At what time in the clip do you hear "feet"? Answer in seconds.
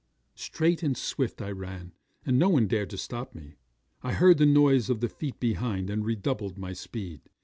5.09-5.39